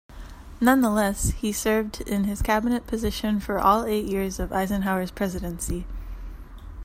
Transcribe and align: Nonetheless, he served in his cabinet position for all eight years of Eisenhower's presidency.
Nonetheless, 0.59 1.29
he 1.29 1.51
served 1.53 2.01
in 2.09 2.23
his 2.23 2.41
cabinet 2.41 2.87
position 2.87 3.39
for 3.39 3.59
all 3.59 3.85
eight 3.85 4.05
years 4.07 4.39
of 4.39 4.51
Eisenhower's 4.51 5.11
presidency. 5.11 5.85